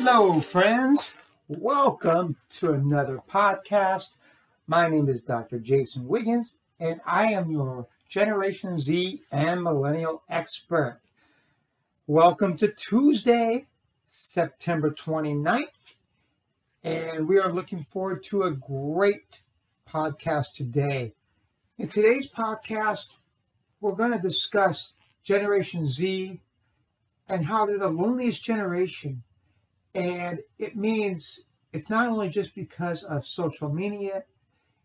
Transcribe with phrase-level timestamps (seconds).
[0.00, 1.12] Hello, friends.
[1.48, 4.10] Welcome to another podcast.
[4.68, 5.58] My name is Dr.
[5.58, 11.00] Jason Wiggins, and I am your Generation Z and Millennial expert.
[12.06, 13.66] Welcome to Tuesday,
[14.06, 15.94] September 29th,
[16.84, 19.42] and we are looking forward to a great
[19.90, 21.12] podcast today.
[21.76, 23.14] In today's podcast,
[23.80, 24.92] we're going to discuss
[25.24, 26.40] Generation Z
[27.28, 29.24] and how they're the loneliest generation.
[29.94, 31.40] And it means
[31.72, 34.24] it's not only just because of social media,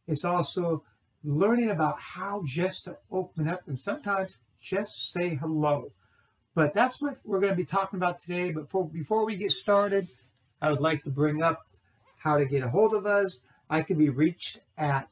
[0.08, 0.84] it's also
[1.24, 5.92] learning about how just to open up and sometimes just say hello.
[6.56, 8.52] But that's what we're going to be talking about today.
[8.52, 10.08] But for, before we get started,
[10.62, 11.68] I would like to bring up
[12.18, 13.40] how to get a hold of us.
[13.70, 15.10] I can be reached at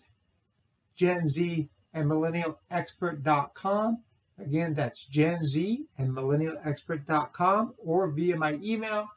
[0.95, 4.03] Gen Z and Millennial Expert.com.
[4.39, 9.09] Again, that's Gen Z and Millennial Expert.com or via my email,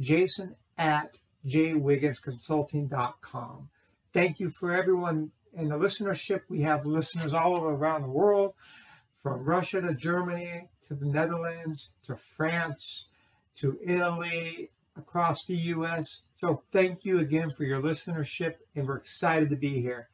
[0.00, 3.68] jason at jwigginsconsulting.com.
[4.12, 6.40] Thank you for everyone in the listenership.
[6.48, 8.54] We have listeners all over around the world,
[9.22, 13.06] from Russia to Germany to the Netherlands to France
[13.56, 16.22] to Italy, across the U.S.
[16.34, 20.08] So thank you again for your listenership, and we're excited to be here.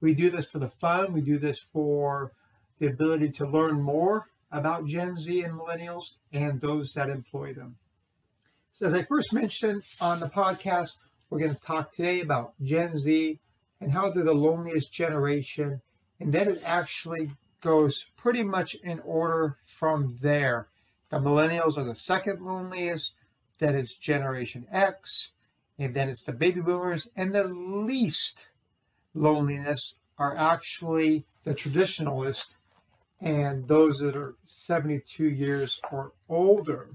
[0.00, 1.12] We do this for the fun.
[1.12, 2.32] We do this for
[2.78, 7.76] the ability to learn more about Gen Z and millennials and those that employ them.
[8.70, 12.96] So, as I first mentioned on the podcast, we're going to talk today about Gen
[12.98, 13.38] Z
[13.80, 15.80] and how they're the loneliest generation.
[16.20, 17.30] And then it actually
[17.60, 20.68] goes pretty much in order from there.
[21.10, 23.14] The millennials are the second loneliest,
[23.58, 25.32] then it's Generation X,
[25.78, 28.48] and then it's the baby boomers, and the least
[29.14, 32.54] loneliness are actually the traditionalists
[33.20, 36.90] and those that are 72 years or older.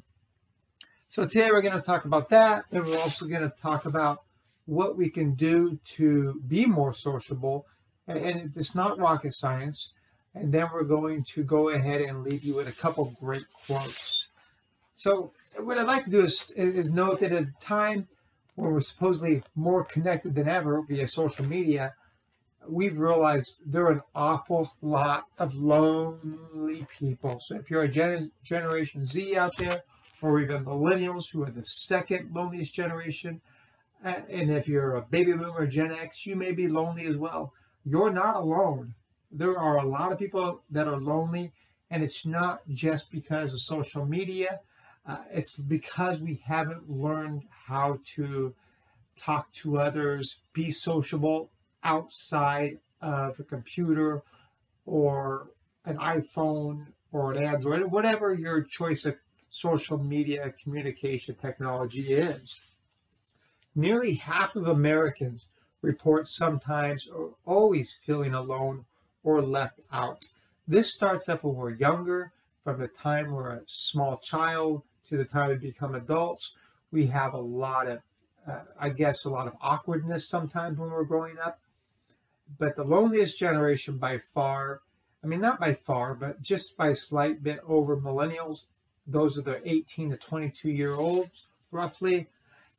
[1.13, 4.23] So today we're going to talk about that, and we're also going to talk about
[4.65, 7.67] what we can do to be more sociable.
[8.07, 9.93] And, it's not rocket science.
[10.33, 14.29] And then we're going to go ahead and leave you with a couple great quotes.
[14.97, 18.07] So what I'd like to do is, is note that at a time
[18.55, 21.93] when we're supposedly more connected than ever via social media,
[22.67, 27.39] we've realized there are an awful lot of lonely people.
[27.39, 29.83] So if you're a gen- Generation Z out there,
[30.23, 33.41] or even millennials who are the second loneliest generation,
[34.03, 37.53] and if you're a baby boomer, Gen X, you may be lonely as well.
[37.83, 38.95] You're not alone.
[39.31, 41.51] There are a lot of people that are lonely,
[41.91, 44.61] and it's not just because of social media.
[45.05, 48.53] Uh, it's because we haven't learned how to
[49.17, 51.49] talk to others, be sociable
[51.83, 54.23] outside of a computer
[54.85, 55.49] or
[55.83, 59.15] an iPhone or an Android, whatever your choice of
[59.53, 62.59] social media communication technology is.
[63.75, 65.45] Nearly half of Americans
[65.83, 68.85] report sometimes or always feeling alone
[69.23, 70.25] or left out.
[70.67, 72.31] This starts up when we're younger,
[72.63, 76.55] from the time we're a small child to the time we become adults.
[76.91, 77.99] We have a lot of,
[78.47, 81.59] uh, I guess, a lot of awkwardness sometimes when we're growing up.
[82.57, 84.81] But the loneliest generation by far,
[85.23, 88.63] I mean, not by far, but just by a slight bit over millennials,
[89.07, 92.27] those are the 18 to 22 year olds, roughly.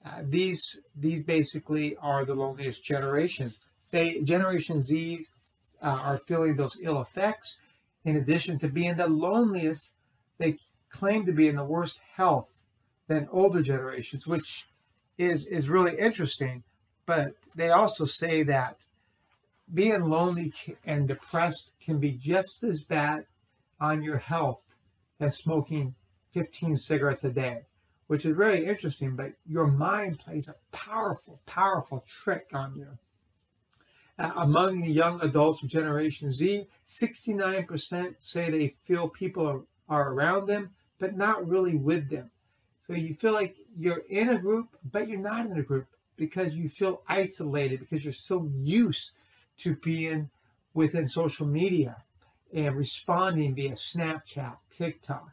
[0.04, 3.60] Uh, these these basically are the loneliest generations.
[3.90, 5.30] They Generation Zs
[5.82, 7.58] uh, are feeling those ill effects.
[8.04, 9.92] In addition to being the loneliest,
[10.38, 10.58] they
[10.90, 12.50] claim to be in the worst health
[13.08, 14.66] than older generations, which
[15.16, 16.62] is is really interesting.
[17.06, 18.84] But they also say that
[19.72, 20.52] being lonely
[20.84, 23.26] and depressed can be just as bad
[23.80, 24.60] on your health
[25.20, 25.94] as smoking
[26.34, 27.62] 15 cigarettes a day
[28.06, 32.88] which is very interesting, but your mind plays a powerful, powerful trick on you.
[34.18, 40.12] Uh, among the young adults of Generation Z, 69% say they feel people are, are
[40.12, 42.30] around them, but not really with them.
[42.86, 45.86] So you feel like you're in a group, but you're not in a group
[46.16, 49.12] because you feel isolated because you're so used
[49.58, 50.30] to being
[50.74, 51.96] within social media
[52.52, 55.30] and responding via Snapchat, TikTok,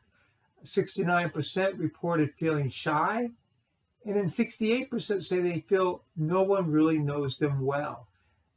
[0.64, 3.30] 69% reported feeling shy,
[4.06, 8.08] and then 68% say they feel no one really knows them well.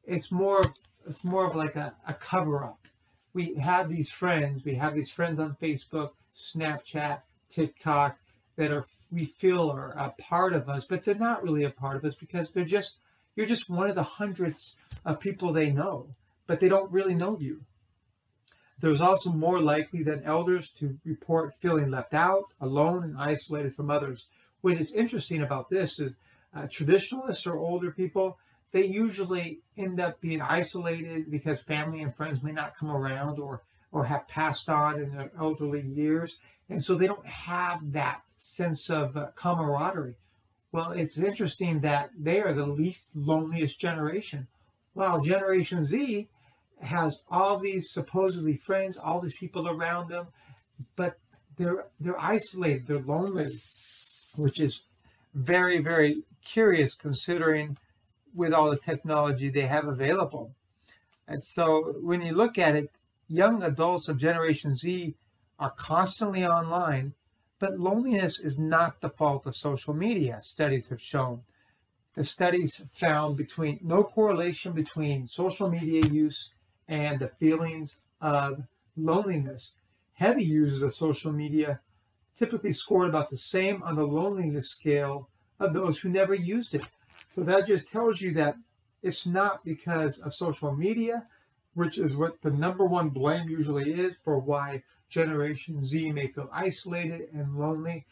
[0.05, 0.75] It's more of,
[1.07, 2.87] it's more of like a, a cover up.
[3.33, 7.21] We have these friends, we have these friends on Facebook, Snapchat,
[7.51, 8.17] TikTok
[8.57, 11.97] that are we feel are a part of us, but they're not really a part
[11.97, 12.99] of us because they're just
[13.37, 16.07] you're just one of the hundreds of people they know,
[16.47, 17.61] but they don't really know you.
[18.85, 23.91] There's also more likely than elders to report feeling left out, alone, and isolated from
[23.91, 24.27] others,
[24.61, 26.13] what is interesting about this is
[26.55, 28.37] uh, traditionalists or older people,
[28.73, 33.63] they usually end up being isolated because family and friends may not come around or
[33.91, 36.37] or have passed on in their elderly years,
[36.69, 40.17] and so they don't have that sense of uh, camaraderie.
[40.73, 44.47] Well, it's interesting that they are the least loneliest generation,
[44.93, 46.29] while Generation Z
[46.85, 50.27] has all these supposedly friends, all these people around them,
[50.97, 51.19] but
[51.57, 53.59] they're they're isolated, they're lonely,
[54.37, 54.83] which is
[55.35, 57.77] very very curious considering
[58.35, 60.55] with all the technology they have available.
[61.27, 62.91] And so when you look at it,
[63.29, 65.15] young adults of Generation Z
[65.59, 67.15] are constantly online,
[67.59, 71.43] but loneliness is not the fault of social media, studies have shown.
[72.15, 76.51] The studies found between no correlation between social media use
[76.89, 78.63] and the feelings of
[78.97, 79.73] loneliness.
[80.15, 81.81] Heavy users of social media
[82.39, 85.29] typically scored about the same on the loneliness scale
[85.61, 86.83] of those who never used it.
[87.35, 88.57] So that just tells you that
[89.03, 91.27] it's not because of social media,
[91.75, 96.49] which is what the number one blame usually is for why Generation Z may feel
[96.53, 98.07] isolated and lonely.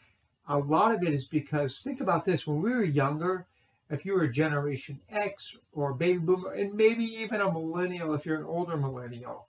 [0.47, 3.45] A lot of it is because, think about this, when we were younger,
[3.93, 8.25] if you were a Generation X or baby boomer, and maybe even a millennial, if
[8.25, 9.47] you're an older millennial,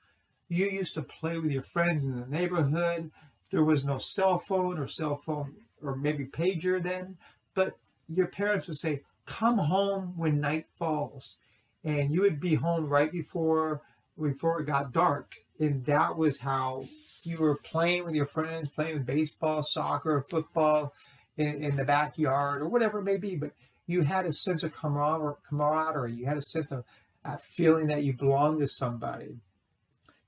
[0.48, 3.10] you used to play with your friends in the neighborhood.
[3.50, 7.16] There was no cell phone or cell phone or maybe pager then,
[7.54, 7.76] but
[8.08, 11.38] your parents would say, come home when night falls.
[11.84, 13.82] And you would be home right before
[14.20, 15.34] before it got dark.
[15.60, 16.84] And that was how
[17.24, 20.92] you were playing with your friends, playing baseball, soccer, football
[21.36, 23.36] in, in the backyard or whatever it may be.
[23.36, 23.52] But
[23.86, 26.14] you had a sense of camaraderie.
[26.14, 26.84] You had a sense of
[27.24, 29.38] uh, feeling that you belonged to somebody.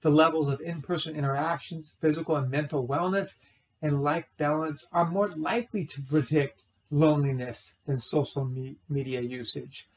[0.03, 3.37] The levels of in person interactions, physical and mental wellness,
[3.83, 9.89] and life balance are more likely to predict loneliness than social me- media usage.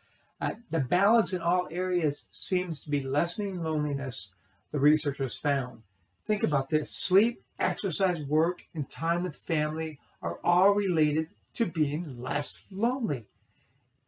[0.42, 4.30] Uh, the balance in all areas seems to be lessening loneliness,
[4.72, 5.84] the researchers found.
[6.26, 12.22] Think about this sleep, exercise, work, and time with family are all related to being
[12.22, 13.26] less lonely.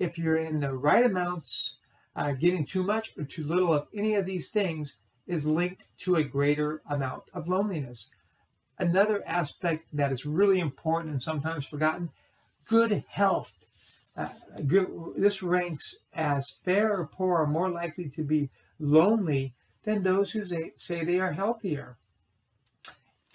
[0.02, 1.76] If you're in the right amounts,
[2.16, 4.96] uh, getting too much or too little of any of these things
[5.28, 8.08] is linked to a greater amount of loneliness.
[8.80, 12.10] Another aspect that is really important and sometimes forgotten
[12.66, 13.54] good health.
[14.18, 14.30] Uh,
[14.66, 14.88] good,
[15.18, 18.50] this ranks as fair or poor are more likely to be
[18.80, 19.54] lonely
[19.84, 21.96] than those who say, say they are healthier.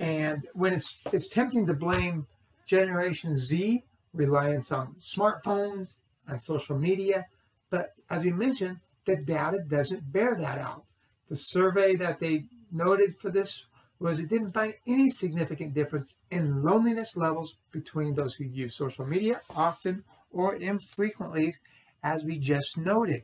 [0.00, 2.26] And when it's it's tempting to blame
[2.66, 5.94] Generation Z reliance on smartphones
[6.28, 7.26] and social media,
[7.70, 10.84] but as we mentioned, the data doesn't bear that out.
[11.28, 13.64] The survey that they noted for this
[13.98, 19.06] was it didn't find any significant difference in loneliness levels between those who use social
[19.06, 21.54] media often or infrequently,
[22.02, 23.22] as we just noted.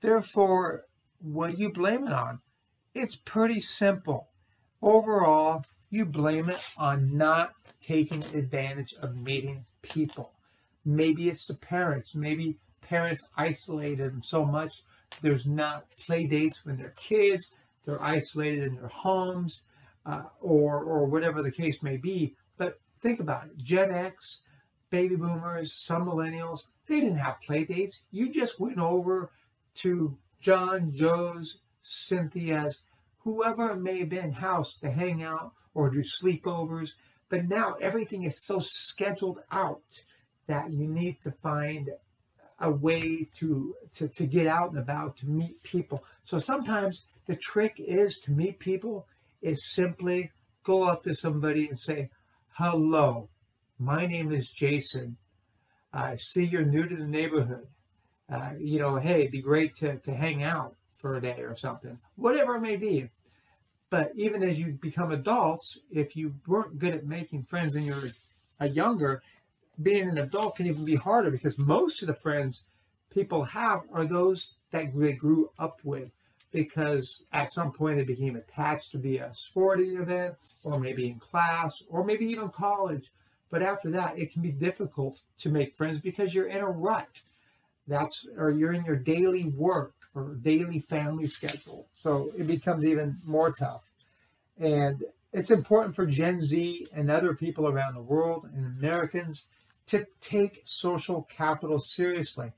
[0.00, 0.84] Therefore,
[1.20, 2.40] what do you blame it on?
[2.94, 4.28] It's pretty simple.
[4.80, 10.32] Overall, you blame it on not taking advantage of meeting people.
[10.84, 12.14] Maybe it's the parents.
[12.14, 14.82] Maybe parents isolated them so much
[15.20, 17.50] there's not play dates when they're kids.
[17.84, 19.62] They're isolated in their homes
[20.06, 22.34] uh, or or whatever the case may be.
[22.56, 24.42] But think about it: Gen X,
[24.90, 28.04] baby boomers, some millennials, they didn't have play dates.
[28.10, 29.30] You just went over
[29.76, 32.82] to John, Joe's, Cynthia's,
[33.18, 36.92] whoever it may have been, house to hang out or do sleepovers.
[37.28, 40.04] But now everything is so scheduled out
[40.46, 41.90] that you need to find
[42.60, 46.04] a way to, to, to get out and about to meet people.
[46.22, 49.06] So sometimes the trick is to meet people
[49.40, 50.30] is simply
[50.64, 52.08] go up to somebody and say,
[52.50, 53.28] Hello,
[53.78, 55.16] my name is Jason.
[55.92, 57.66] I see you're new to the neighborhood.
[58.30, 61.56] Uh, you know, hey, it'd be great to, to hang out for a day or
[61.56, 63.08] something, whatever it may be.
[63.90, 67.94] But even as you become adults, if you weren't good at making friends when you
[67.94, 68.10] were
[68.60, 69.22] a younger,
[69.82, 72.64] being an adult can even be harder because most of the friends
[73.10, 76.10] people have are those that they grew up with
[76.52, 80.34] because at some point they became attached to be a sporting event
[80.64, 83.10] or maybe in class or maybe even college.
[83.50, 87.20] But after that, it can be difficult to make friends because you're in a rut.
[87.88, 91.86] That's or you're in your daily work or daily family schedule.
[91.94, 93.82] So it becomes even more tough.
[94.58, 99.46] And it's important for Gen Z and other people around the world and Americans
[99.86, 102.52] to take social capital seriously.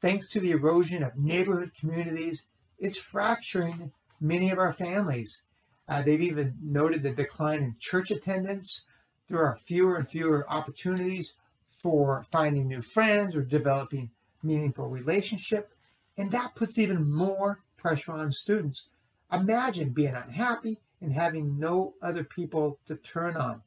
[0.00, 2.46] Thanks to the erosion of neighborhood communities
[2.82, 5.40] it's fracturing many of our families.
[5.88, 8.82] Uh, they've even noted the decline in church attendance.
[9.28, 11.34] There are fewer and fewer opportunities
[11.68, 14.10] for finding new friends or developing
[14.42, 15.70] meaningful relationship.
[16.18, 18.88] And that puts even more pressure on students.
[19.32, 23.62] Imagine being unhappy and having no other people to turn on.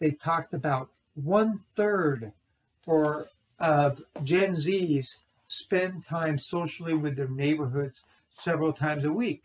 [0.00, 2.32] They talked about one third
[2.86, 3.28] or
[3.58, 5.16] of Gen Zs
[5.46, 8.02] spend time socially with their neighborhoods
[8.34, 9.44] several times a week.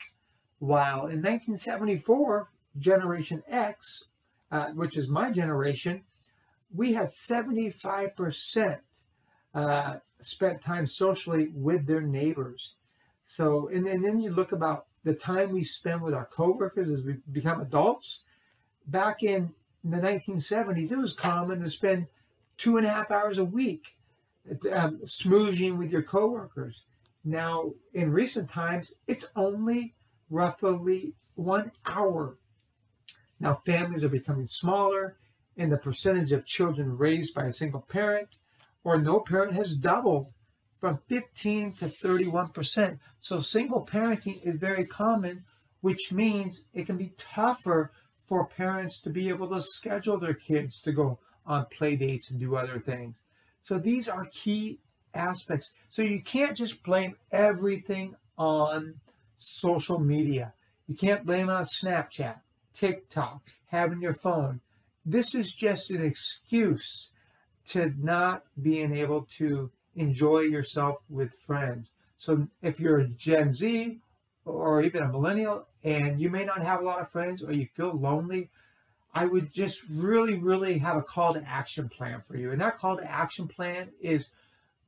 [0.60, 4.04] While in 1974, Generation X,
[4.52, 6.04] uh, which is my generation,
[6.74, 8.80] we had 75%
[9.54, 12.74] uh, spent time socially with their neighbors.
[13.24, 17.02] So, and, and then you look about the time we spend with our coworkers as
[17.02, 18.22] we become adults.
[18.88, 19.54] Back in
[19.84, 22.08] the 1970s, it was common to spend
[22.58, 23.96] two and a half hours a week
[24.72, 26.84] um, smooching with your coworkers.
[27.24, 29.96] Now, in recent times, it's only
[30.30, 32.38] roughly one hour.
[33.40, 35.18] Now, families are becoming smaller,
[35.58, 38.40] and the percentage of children raised by a single parent
[38.84, 40.32] or no parent has doubled
[40.80, 43.00] from 15 to 31 percent.
[43.20, 45.44] So, single parenting is very common,
[45.82, 47.92] which means it can be tougher
[48.28, 52.40] for parents to be able to schedule their kids to go on play dates and
[52.40, 53.22] do other things.
[53.62, 54.80] So these are key
[55.14, 55.72] aspects.
[55.90, 58.96] So you can't just blame everything on
[59.38, 60.54] social media.
[60.88, 62.40] You can't blame it on Snapchat,
[62.74, 64.60] TikTok, having your phone.
[65.06, 67.10] This is just an excuse
[67.68, 71.92] to not being able to enjoy yourself with friends.
[72.18, 74.00] So if you're a Gen Z
[74.48, 77.66] or even a millennial and you may not have a lot of friends or you
[77.66, 78.50] feel lonely,
[79.14, 82.52] I would just really, really have a call to action plan for you.
[82.52, 84.28] And that call to action plan is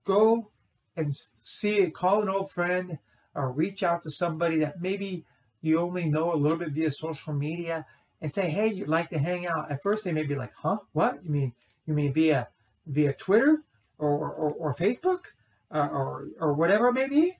[0.06, 0.52] go
[0.96, 1.12] and
[1.42, 2.98] see it, call an old friend
[3.36, 5.26] or reach out to somebody that maybe
[5.62, 7.86] you only know a little bit via social media
[8.22, 9.72] and say, hey, you'd like to hang out.
[9.72, 10.78] At first they may be like, huh?
[10.94, 11.24] What?
[11.24, 11.54] You mean
[11.86, 12.48] you mean via
[12.86, 13.64] via Twitter
[13.98, 15.26] or or, or Facebook
[15.72, 17.39] uh, or or whatever it may be?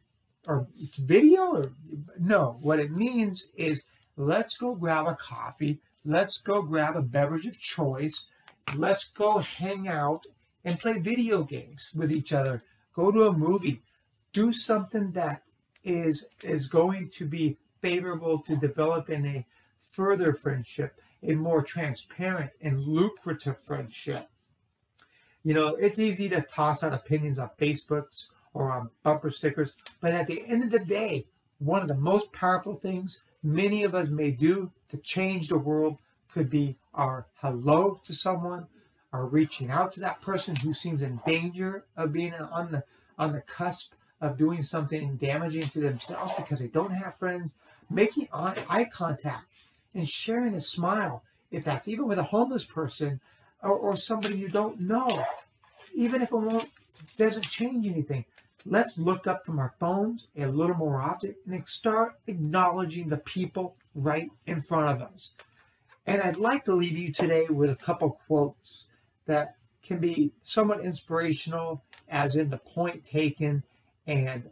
[0.50, 1.72] Or video or
[2.20, 3.86] no, what it means is
[4.18, 8.28] let's go grab a coffee Let's go grab a beverage of choice.
[8.76, 10.26] Let's go hang out
[10.64, 12.64] and play video games with each other.
[12.94, 13.82] Go to a movie.
[14.34, 15.44] Do something that
[15.84, 19.46] is is going to be favorable to developing a
[19.80, 24.30] further friendship, a more transparent and lucrative friendship.
[25.44, 30.14] You know, it's easy to toss out opinions on Facebooks or on bumper stickers, but
[30.14, 31.26] at the end of the day,
[31.60, 35.98] one of the most powerful things many of us may do to change the world
[36.32, 38.68] could be our hello to someone,
[39.14, 42.84] our reaching out to that person who seems in danger of being on the
[43.18, 47.52] on the cusp of doing something damaging to themselves because they don't have friends,
[47.90, 49.46] making eye contact
[49.94, 53.20] and sharing a smile, if that's even with a homeless person
[53.64, 55.26] or, or somebody you don't know,
[55.94, 56.36] even if it
[57.18, 58.26] doesn't change anything.
[58.66, 63.76] Let's look up from our phones a little more often and start acknowledging the people
[63.96, 65.32] right in front of us.
[66.06, 68.86] And I'd like to leave you today with a couple quotes
[69.26, 73.64] that can be somewhat inspirational, as in the point taken,
[74.08, 74.50] and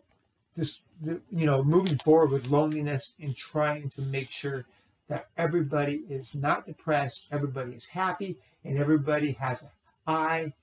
[0.56, 4.66] this, you know, moving forward with loneliness and trying to make sure
[5.10, 9.70] that everybody is not depressed, everybody is happy, and everybody has an
[10.06, 10.54] eye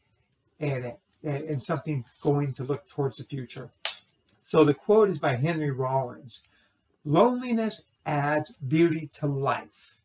[0.60, 0.92] and,
[1.24, 3.70] a, and something going to look towards the future.
[4.40, 6.42] So the quote is by Henry Rollins
[7.04, 9.96] Loneliness adds beauty to life.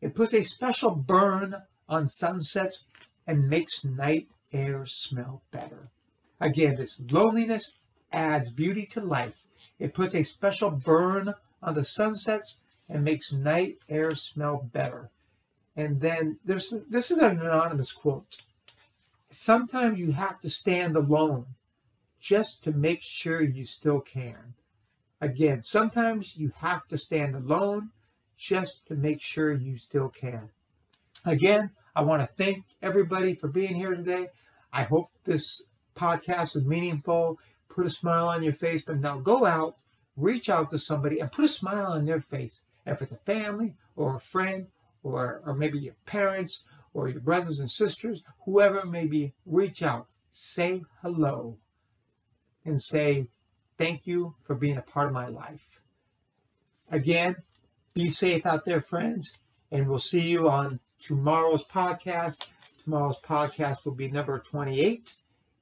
[0.00, 1.56] It puts a special burn
[1.88, 2.86] on sunsets
[3.26, 5.90] and makes night air smell better.
[6.40, 7.72] Again, this loneliness
[8.12, 9.44] adds beauty to life.
[9.78, 15.10] It puts a special burn on the sunsets and makes night air smell better.
[15.76, 18.42] And then there's this is an anonymous quote.
[19.34, 21.44] Sometimes you have to stand alone
[22.20, 24.54] just to make sure you still can.
[25.20, 27.90] Again, sometimes you have to stand alone
[28.36, 30.50] just to make sure you still can.
[31.24, 34.28] Again, I want to thank everybody for being here today.
[34.72, 35.62] I hope this
[35.96, 39.78] podcast was meaningful, put a smile on your face, but now go out,
[40.16, 42.60] reach out to somebody, and put a smile on their face.
[42.86, 44.68] If it's a family or a friend
[45.02, 46.62] or, or maybe your parents
[46.94, 51.58] or your brothers and sisters, whoever it may be, reach out, say hello,
[52.64, 53.28] and say,
[53.76, 55.82] Thank you for being a part of my life.
[56.92, 57.34] Again,
[57.92, 59.36] be safe out there, friends,
[59.72, 62.46] and we'll see you on tomorrow's podcast.
[62.84, 65.14] Tomorrow's podcast will be number 28,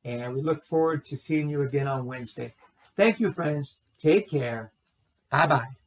[0.05, 2.53] and we look forward to seeing you again on Wednesday.
[2.97, 3.79] Thank you, friends.
[3.97, 4.73] Take care.
[5.31, 5.82] Bye bye.